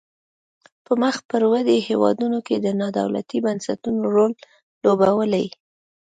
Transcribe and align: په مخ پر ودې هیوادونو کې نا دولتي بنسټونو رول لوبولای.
په 0.85 0.93
مخ 1.01 1.15
پر 1.29 1.41
ودې 1.51 1.77
هیوادونو 1.87 2.37
کې 2.47 2.55
نا 2.81 2.87
دولتي 2.99 3.37
بنسټونو 3.45 4.01
رول 4.15 4.31
لوبولای. 4.83 5.47